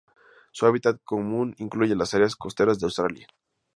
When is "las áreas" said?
1.95-2.35